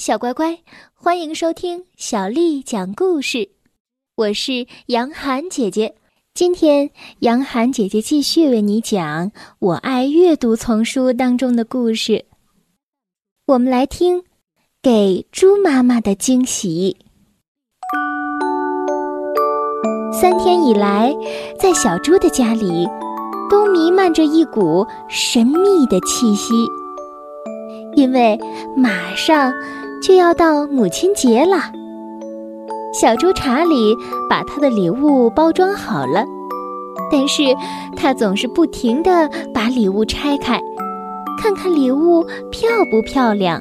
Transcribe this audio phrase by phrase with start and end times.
[0.00, 0.58] 小乖乖，
[0.94, 3.50] 欢迎收听小丽讲故事。
[4.16, 5.94] 我是杨涵姐姐，
[6.32, 6.88] 今天
[7.18, 12.24] 杨涵姐姐继续为你讲《我爱阅读》丛书当中的故事。
[13.46, 14.20] 我们来听
[14.80, 16.96] 《给猪妈妈的惊喜》。
[20.18, 21.14] 三天以来，
[21.58, 22.88] 在小猪的家里，
[23.50, 26.54] 都弥漫着一股神秘的气息，
[27.94, 28.40] 因为
[28.74, 29.52] 马上。
[30.02, 31.58] 就要到母亲节了，
[32.92, 33.94] 小猪查理
[34.28, 36.24] 把他的礼物包装好了，
[37.12, 37.54] 但是
[37.96, 40.60] 他总是不停地把礼物拆开，
[41.40, 43.60] 看看礼物漂不漂亮。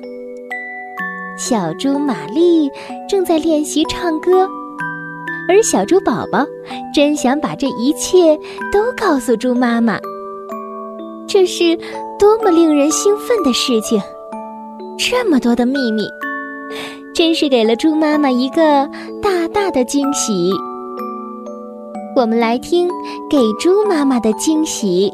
[1.38, 2.70] 小猪玛丽
[3.08, 4.48] 正在练习唱歌，
[5.49, 6.46] 而小猪宝宝
[6.94, 8.38] 真想把这一切
[8.71, 9.99] 都告诉猪妈妈，
[11.27, 11.77] 这是
[12.18, 14.02] 多么令人兴奋的事情！
[14.98, 16.04] 这么多的秘密。
[17.20, 18.90] 真是给了猪妈妈一个
[19.22, 20.54] 大大的惊喜。
[22.16, 22.88] 我们来听
[23.30, 25.12] 《给猪妈妈的惊喜》，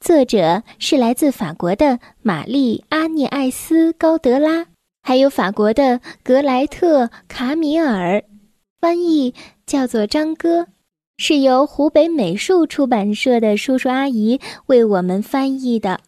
[0.00, 4.66] 作者是来自法国的玛丽·阿涅艾斯·高德拉，
[5.04, 8.24] 还有法国的格莱特·卡米尔，
[8.80, 9.32] 翻译
[9.64, 10.66] 叫做张哥，
[11.16, 16.00] 是由湖北美术出版社的叔叔阿姨为我们翻译的。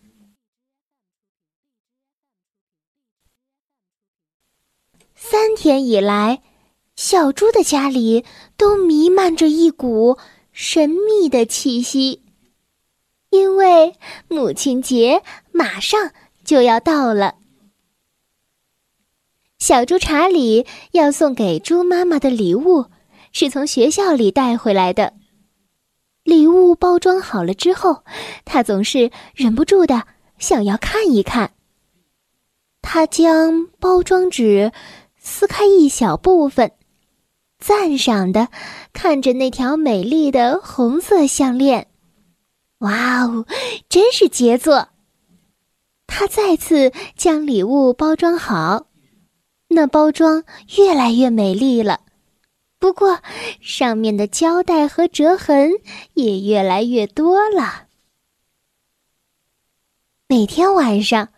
[5.26, 6.42] 三天以来，
[6.96, 8.26] 小猪的家里
[8.58, 10.18] 都弥漫着一股
[10.52, 12.20] 神秘的气息，
[13.30, 13.94] 因为
[14.28, 16.12] 母亲节马上
[16.44, 17.36] 就要到了。
[19.58, 22.84] 小猪查理要送给猪妈妈的礼物，
[23.32, 25.14] 是从学校里带回来的。
[26.22, 28.04] 礼物包装好了之后，
[28.44, 30.06] 他总是忍不住的
[30.38, 31.54] 想要看一看。
[32.82, 34.70] 他将包装纸。
[35.26, 36.70] 撕开一小部分，
[37.58, 38.50] 赞赏的
[38.92, 41.88] 看着那条美丽的红色项链，
[42.80, 43.46] 哇哦，
[43.88, 44.90] 真是杰作！
[46.06, 48.88] 他再次将礼物包装好，
[49.68, 50.44] 那包装
[50.76, 52.00] 越来越美丽了，
[52.78, 53.20] 不过
[53.62, 55.72] 上面的胶带和折痕
[56.12, 57.86] 也越来越多了。
[60.28, 61.30] 每天晚上，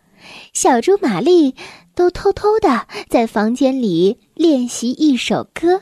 [0.53, 1.55] 小猪玛丽。
[1.97, 5.81] 都偷偷的在房间里练习一首歌。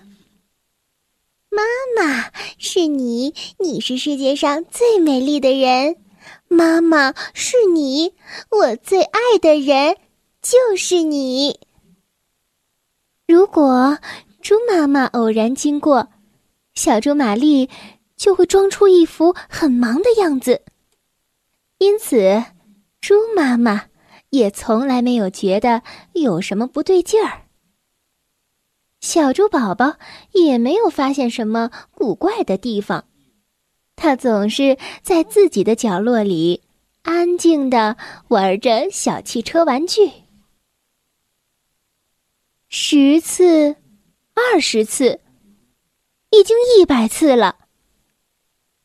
[1.49, 1.61] 妈
[1.97, 5.97] 妈是你，你是世界上最美丽的人。
[6.47, 8.13] 妈妈是你，
[8.49, 9.97] 我最爱的人
[10.41, 11.59] 就是你。
[13.27, 13.99] 如果
[14.41, 16.07] 猪妈妈偶然经过，
[16.75, 17.69] 小猪玛丽
[18.15, 20.61] 就会装出一副很忙的样子。
[21.79, 22.41] 因此，
[23.01, 23.87] 猪妈妈。
[24.35, 25.81] 也从来没有觉得
[26.13, 27.43] 有什么不对劲儿。
[29.01, 29.97] 小猪宝宝
[30.31, 33.05] 也没有发现什么古怪的地方，
[33.95, 36.61] 他总是在自己的角落里
[37.03, 37.97] 安静的
[38.29, 40.11] 玩着小汽车玩具。
[42.67, 43.75] 十次，
[44.33, 45.21] 二十次，
[46.31, 47.55] 已经一百次了。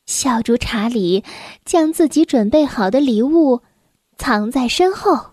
[0.06, 1.24] 小猪查理
[1.64, 3.62] 将自己准备好的礼物
[4.18, 5.29] 藏在身后。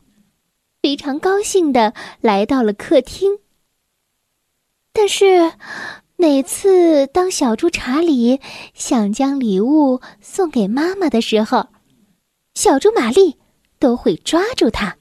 [0.81, 3.39] 非常高兴的来到了客厅。
[4.93, 5.53] 但是，
[6.15, 8.41] 每次当小猪查理
[8.73, 11.67] 想将礼物送给妈妈的时候，
[12.55, 13.37] 小猪玛丽
[13.77, 14.97] 都会抓住他。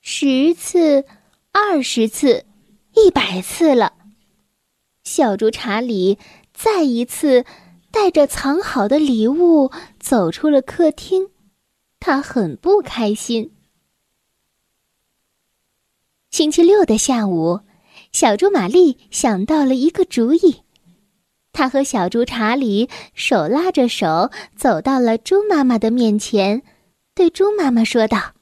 [0.00, 1.04] 十次、
[1.52, 2.46] 二十次、
[2.94, 3.92] 一百次了，
[5.04, 6.18] 小猪查理
[6.54, 7.44] 再一次
[7.90, 11.28] 带着藏好的礼物走出了客厅，
[11.98, 13.52] 他很不开心。
[16.30, 17.60] 星期六的下午，
[18.12, 20.62] 小猪玛丽想到了一个主意。
[21.52, 26.62] 她和小猪查理手拉着手走到了猪妈妈的面前，
[27.16, 28.34] 对猪妈妈说道：“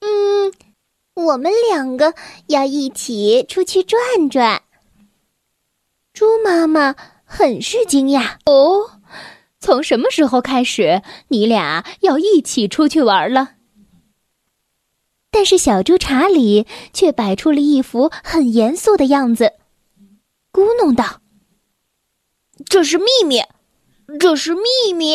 [0.00, 0.52] 嗯，
[1.14, 2.14] 我们两个
[2.48, 3.98] 要一起出去转
[4.28, 4.62] 转。”
[6.12, 6.94] 猪妈妈
[7.24, 9.00] 很是惊讶：“哦，
[9.58, 13.52] 从什么时候开始，你俩要一起出去玩了？”
[15.38, 19.52] 但是小猪查理却摆出了一副很严肃的样子，
[20.52, 21.20] 咕哝道
[22.66, 23.40] ：“这是秘密，
[24.18, 25.14] 这是秘密。”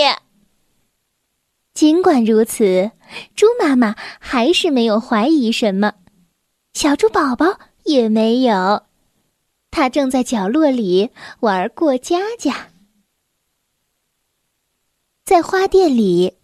[1.75, 2.91] 尽管如此，
[3.35, 5.91] 猪妈妈还是没有怀疑什么，
[6.71, 8.83] 小猪宝宝也没有，
[9.71, 11.09] 他正在角落里
[11.41, 12.69] 玩过家家。
[15.25, 16.37] 在花店里，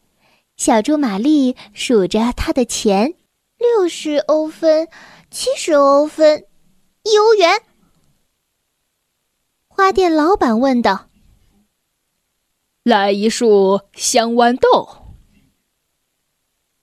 [0.58, 3.14] 小猪玛丽数着他的钱。
[3.60, 4.88] 六十欧分，
[5.30, 6.46] 七十欧分，
[7.04, 7.62] 一欧元。
[9.68, 11.10] 花店老板问道
[12.84, 14.88] ：“来一束香豌豆。”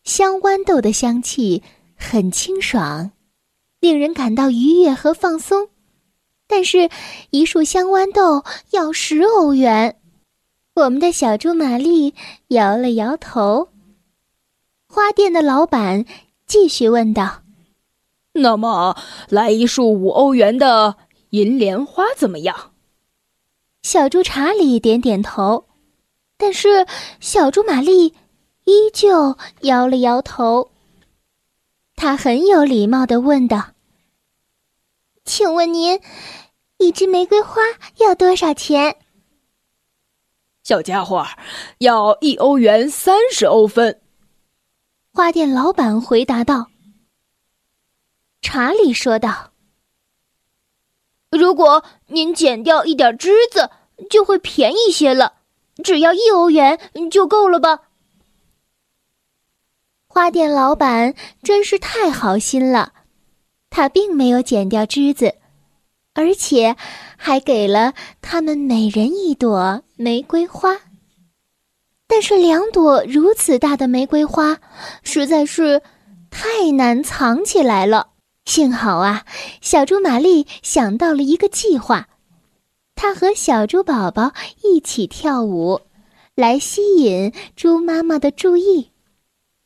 [0.05, 1.63] 香豌豆的香气
[1.97, 3.13] 很清爽，
[3.81, 5.71] 令人感到愉悦和放松。
[6.47, 6.91] 但是，
[7.31, 9.99] 一束香豌豆要十欧元。
[10.75, 12.15] 我们的小猪玛丽
[12.49, 13.71] 摇了摇头。
[14.89, 16.05] 花店的老板
[16.47, 17.43] 继续问道
[18.35, 18.97] ：“那么，
[19.29, 20.97] 来一束五欧元的
[21.31, 22.73] 银莲花怎么样？”
[23.83, 25.67] 小猪查理点点头，
[26.37, 26.87] 但是
[27.21, 28.15] 小猪玛丽
[28.65, 30.71] 依旧摇了摇头。
[31.95, 33.73] 他很有礼貌的问道
[35.25, 36.01] ：“请问您，
[36.79, 37.63] 一支玫瑰花
[37.99, 38.97] 要多少钱？”
[40.63, 41.25] 小家伙，
[41.79, 44.03] 要一欧元三十欧分。
[45.17, 46.67] 花店老板回答道。
[48.43, 49.51] 查理说道。
[51.31, 53.71] 如果您剪掉一点枝子，
[54.11, 55.39] 就会便宜些了。
[55.83, 56.79] 只要一欧元
[57.11, 57.85] 就够了吧？
[60.07, 62.93] 花店老板真是太好心了，
[63.71, 65.37] 他并没有剪掉枝子，
[66.13, 66.77] 而且
[67.17, 70.79] 还给了他们每人一朵玫瑰花。
[72.09, 74.59] 但是两朵如此大的玫瑰花，
[75.03, 75.83] 实在是
[76.31, 78.09] 太难藏起来了。
[78.45, 79.25] 幸好啊，
[79.61, 82.09] 小猪玛丽想到了一个计划，
[82.95, 84.33] 她和小猪宝宝
[84.63, 85.81] 一起跳舞，
[86.37, 88.93] 来吸引猪妈妈的注意。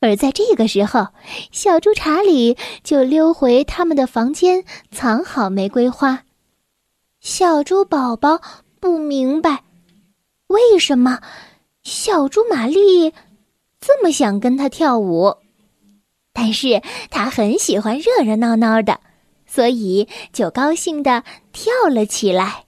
[0.01, 1.09] 而在这个时候，
[1.53, 6.23] 小猪查理就溜回他们的房间，藏好玫瑰花。
[7.21, 8.41] 小猪宝宝
[8.81, 9.63] 不明白，
[10.47, 11.21] 为什么
[11.91, 13.13] 小猪玛丽
[13.81, 15.39] 这么想跟他跳舞。
[16.33, 19.01] 但是他很喜欢热热闹闹的，
[19.45, 22.65] 所以就高兴的跳了起来。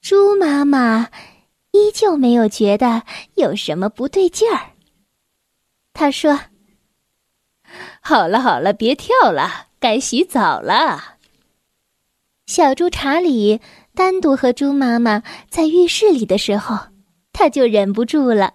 [0.00, 1.10] 猪妈妈
[1.72, 3.02] 依旧没有觉得
[3.34, 4.70] 有什么不对劲儿。
[5.92, 6.40] 他说
[8.00, 11.16] ：“好了好了，别跳了，该洗澡了。”
[12.46, 13.60] 小猪查理
[13.94, 16.78] 单独和猪妈妈在浴室里的时候，
[17.38, 18.54] 他就忍不住了，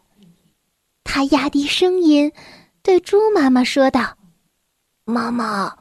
[1.04, 2.33] 他压低声音。
[2.81, 4.18] 对猪妈妈说道
[5.06, 5.78] ：“妈妈，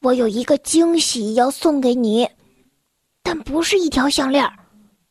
[0.00, 2.30] 我有一个惊喜要送给你，
[3.24, 4.48] 但不是一条项链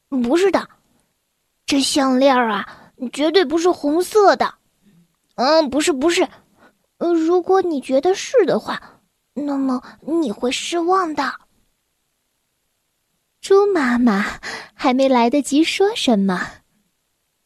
[0.08, 0.66] 不是的，
[1.66, 4.56] 这项链啊，绝对不是红色的。
[5.36, 6.26] 嗯，不是，不是。
[7.00, 8.82] 呃，如果你觉得是的话，
[9.34, 11.34] 那么你会失望的。”
[13.42, 14.26] 猪妈妈
[14.74, 16.48] 还没来得及说什么，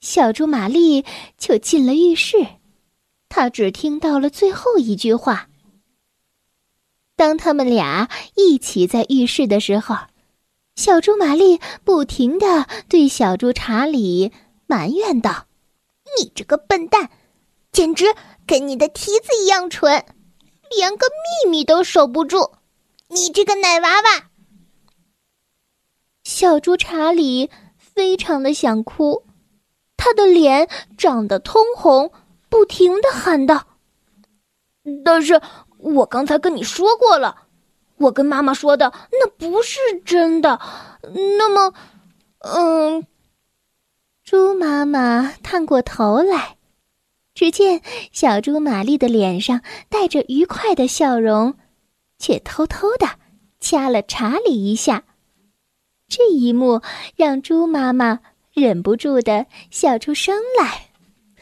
[0.03, 1.05] 小猪玛丽
[1.37, 2.45] 就进了浴室。
[3.29, 5.47] 他只听到了最后一句话。
[7.15, 9.95] 当他们俩一起在浴室的时候，
[10.75, 14.33] 小猪玛丽不停的对小猪查理
[14.67, 15.47] 埋怨道
[16.19, 17.09] ：“你这个笨蛋，
[17.71, 18.13] 简直
[18.45, 20.03] 跟你的蹄子一样蠢，
[20.75, 22.51] 连个秘密都守不住！
[23.07, 24.29] 你这个奶娃娃！”
[26.25, 29.23] 小猪查理非常的想哭，
[30.03, 30.67] 他的脸
[30.97, 32.11] 涨得通红。
[32.49, 33.65] 不停的喊道
[35.05, 35.41] ：“但是
[35.79, 37.47] 我刚才跟你说过了，
[37.97, 40.59] 我跟妈妈说的那不是真的。
[41.37, 41.73] 那么，
[42.39, 43.07] 嗯。”
[44.23, 46.57] 猪妈妈探过头来，
[47.33, 47.81] 只见
[48.11, 51.55] 小猪玛丽的脸上带着愉快的笑容，
[52.19, 53.07] 却偷偷的
[53.59, 55.05] 掐了查理一下。
[56.07, 56.81] 这一幕
[57.15, 58.19] 让猪妈妈
[58.53, 60.89] 忍不住的笑出声来，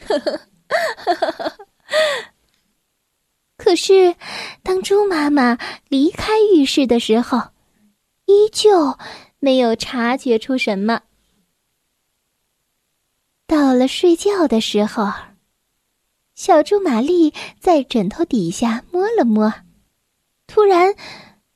[3.58, 4.16] 可是，
[4.62, 7.38] 当猪妈妈离开浴室的时候，
[8.24, 8.98] 依旧
[9.38, 11.02] 没有察觉出什么。
[13.46, 15.12] 到了睡觉的时候，
[16.34, 19.52] 小猪玛丽在枕头底下摸了摸，
[20.46, 20.94] 突然，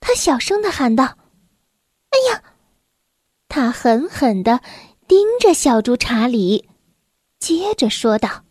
[0.00, 1.16] 她小声的喊道
[2.12, 2.42] ：“哎呀！”
[3.48, 4.60] 她狠狠的
[5.08, 6.68] 盯着小猪查理，
[7.38, 8.44] 接着说道。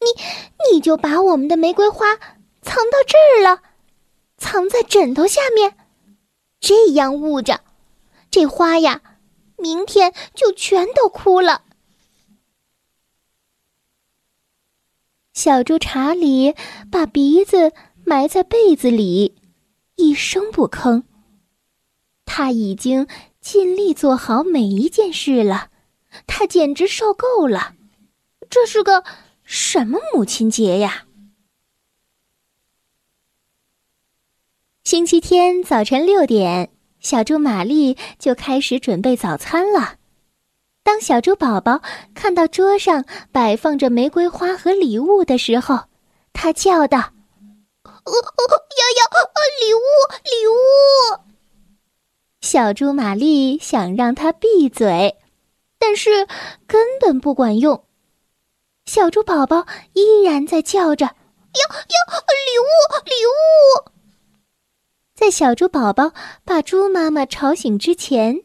[0.00, 0.06] 你，
[0.72, 2.16] 你就把我们的玫瑰花
[2.62, 3.62] 藏到这儿了，
[4.36, 5.76] 藏在枕头下面，
[6.60, 7.62] 这样捂着，
[8.30, 9.02] 这花呀，
[9.56, 11.62] 明天就全都枯了。
[15.34, 16.54] 小猪查理
[16.90, 17.72] 把鼻子
[18.04, 19.36] 埋在被子里，
[19.96, 21.04] 一声不吭。
[22.24, 23.06] 他已经
[23.40, 25.70] 尽力做好每一件事了，
[26.26, 27.74] 他简直受够了。
[28.50, 29.04] 这是个。
[29.50, 31.06] 什么母亲节呀？
[34.84, 39.94] 星期天早晨六点，小猪玛丽就开始准备早餐了。
[40.82, 41.80] 当小猪宝宝
[42.14, 45.84] 看到桌上摆放着玫瑰花和礼物的时候，
[46.34, 46.98] 他叫道
[47.84, 48.12] ：“哦哦，
[48.76, 49.08] 要要，
[49.62, 49.80] 礼物，
[50.24, 51.24] 礼物！”
[52.40, 55.16] 小猪玛丽想让它闭嘴，
[55.78, 56.26] 但是
[56.66, 57.84] 根本不管用。
[58.86, 62.70] 小猪宝宝依然在叫着：“要要，礼物，
[63.04, 63.90] 礼物！”
[65.14, 66.12] 在小猪宝宝
[66.44, 68.42] 把猪妈妈吵醒之前。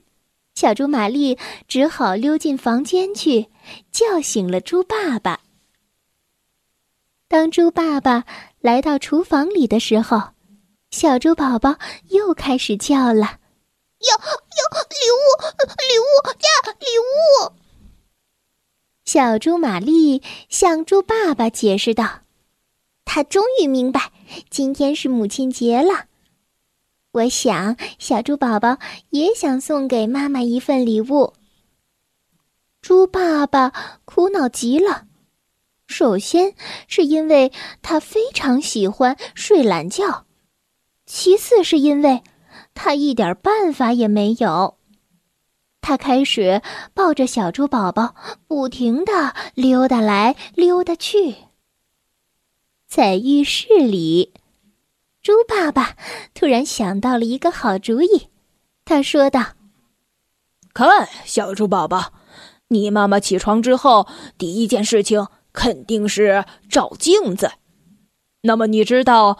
[0.56, 3.48] 小猪玛丽只好溜进房间去，
[3.92, 5.40] 叫醒了猪爸爸。
[7.28, 8.24] 当猪爸爸
[8.60, 10.22] 来到厨房里的时候，
[10.92, 11.76] 小猪宝宝
[12.10, 13.38] 又开始叫了
[14.04, 15.24] ：“要要礼物，
[15.90, 17.54] 礼物呀，礼物！”
[19.06, 22.22] 小猪玛丽向猪爸爸解释道
[23.06, 24.12] ：“他终于明白，
[24.50, 26.06] 今天是母亲节了。”
[27.12, 28.78] 我想，小猪宝宝
[29.10, 31.34] 也想送给妈妈一份礼物。
[32.82, 35.06] 猪爸爸苦恼极了，
[35.86, 36.56] 首先
[36.88, 37.52] 是因为
[37.84, 40.26] 他非常喜欢睡懒觉，
[41.06, 42.24] 其次是因为
[42.74, 44.78] 他一点办法也没有。
[45.82, 46.62] 他开始
[46.94, 48.16] 抱着小猪宝宝，
[48.48, 51.36] 不停的溜达来溜达去，
[52.88, 54.34] 在浴室里。
[55.22, 55.98] 猪爸爸
[56.34, 58.30] 突然想到了一个好主意，
[58.86, 59.42] 他说道
[60.74, 62.14] ：“看，小猪宝宝，
[62.70, 67.52] 你妈妈起床之后第一件事情肯定是照镜子。
[68.42, 69.38] 那么你知道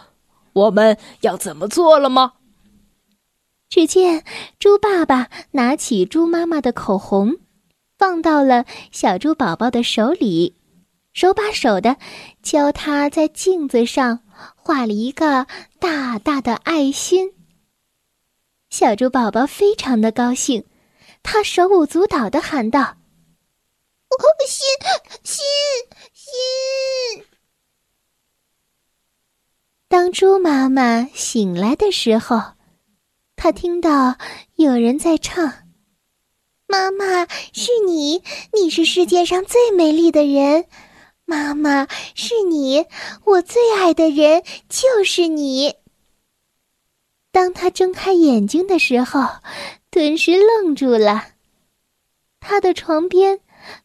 [0.52, 2.34] 我们要怎么做了吗？”
[3.74, 4.22] 只见
[4.60, 7.40] 猪爸爸拿起猪妈妈的口红，
[7.98, 10.54] 放到了小猪宝宝的手里，
[11.12, 11.96] 手把手的
[12.40, 14.20] 教他在镜子上。
[14.54, 15.48] 画了一个
[15.80, 17.32] 大大的爱心。
[18.70, 20.64] 小猪宝宝非常的高兴，
[21.24, 22.80] 他手舞足蹈的喊道
[24.08, 24.14] ：“哦，
[24.46, 24.64] 心
[25.24, 25.44] 心
[26.12, 27.24] 心！”
[29.90, 32.54] 当猪妈妈醒来的时候，
[33.44, 34.16] 他听到
[34.56, 35.52] 有人在唱
[36.66, 38.22] ：“妈妈是你，
[38.54, 40.64] 你是世界上最美丽的人。”
[41.26, 42.86] 妈妈是你，
[43.26, 45.74] 我最爱的人就是你。
[47.32, 49.28] 当他睁开眼睛的时候，
[49.90, 51.26] 顿时愣住了。
[52.40, 53.40] 他的床边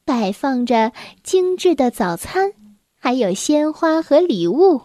[0.06, 2.54] 摆放着精致的早餐，
[2.98, 4.84] 还有鲜花和礼物。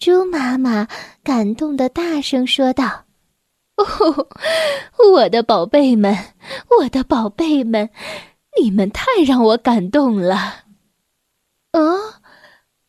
[0.00, 0.88] 猪妈妈
[1.22, 3.04] 感动的大声说道
[3.76, 4.28] ：“哦，
[5.12, 6.16] 我的宝贝们，
[6.80, 7.90] 我的宝贝们，
[8.60, 10.64] 你们太让我感动了。”
[11.72, 12.20] 哦，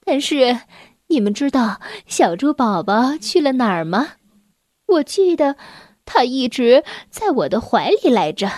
[0.05, 0.59] 但是
[1.07, 4.13] 你们知道小猪宝宝去了哪儿吗？
[4.87, 5.55] 我记得
[6.05, 8.51] 他一直在我的怀里来着。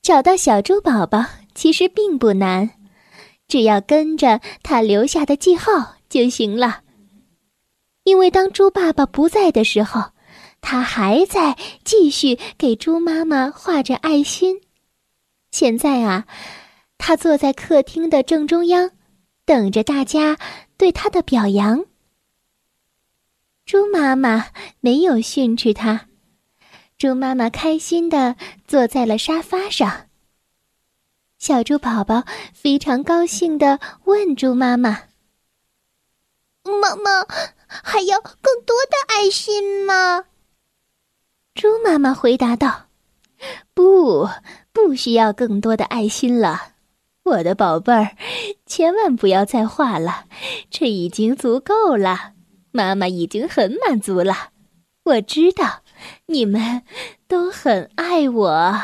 [0.00, 2.70] 找到小猪宝宝其实并不难，
[3.46, 6.80] 只要跟着他留下的记号就行了。
[8.10, 10.10] 因为当猪爸爸不在的时候，
[10.60, 14.60] 他还在继续给猪妈妈画着爱心。
[15.52, 16.26] 现在啊。
[17.02, 18.90] 他坐在客厅的正中央，
[19.46, 20.36] 等着大家
[20.76, 21.86] 对他的表扬。
[23.64, 24.48] 猪妈妈
[24.80, 26.08] 没有训斥他，
[26.98, 28.36] 猪妈妈开心的
[28.68, 30.08] 坐在了沙发上。
[31.38, 35.04] 小猪宝宝非常高兴的问猪妈妈
[36.82, 37.26] ：“妈妈，
[37.82, 40.24] 还要更多的爱心吗？”
[41.54, 42.86] 猪妈妈回答道
[43.74, 44.28] ：“不，
[44.72, 46.74] 不需要更多的爱心了。”
[47.22, 48.16] 我的宝贝儿，
[48.66, 50.24] 千万不要再画了，
[50.70, 52.32] 这已经足够了。
[52.72, 54.50] 妈妈已经很满足了。
[55.04, 55.82] 我知道
[56.26, 56.82] 你们
[57.28, 58.74] 都很爱我，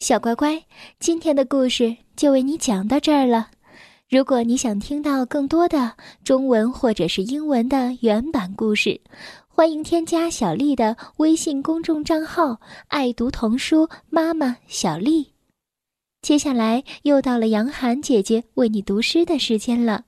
[0.00, 0.64] 小乖乖。
[1.00, 3.50] 今天的故事就为你讲到这儿了。
[4.08, 8.98] 如果你想听到更多的中文或者是英文的原版故事，
[9.46, 15.34] 欢迎添加小丽的微信公众账号“爱读童书妈妈小丽”。
[16.22, 20.06] 接下来又到了杨涵姐姐为你读诗的时间了。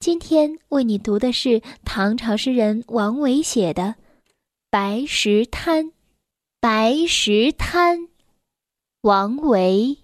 [0.00, 3.82] 今天为你读的是唐朝诗人王维写的
[4.68, 5.86] 《白石滩》。
[6.58, 8.08] 白石滩，
[9.02, 9.96] 王维。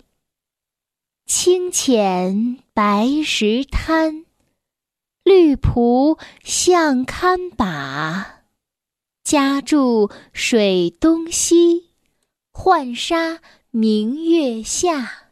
[1.27, 4.25] 清浅白石滩，
[5.23, 8.43] 绿蒲向堪把。
[9.23, 11.91] 家住水东西，
[12.51, 13.39] 浣纱
[13.71, 15.24] 明月下。